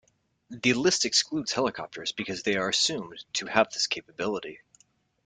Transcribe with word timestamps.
The 0.49 0.73
list 0.73 1.05
excludes 1.05 1.51
helicopters 1.51 2.11
because 2.11 2.41
they 2.41 2.55
are 2.57 2.69
assumed 2.69 3.23
to 3.33 3.45
have 3.45 3.69
this 3.71 3.85
capability. 3.85 4.61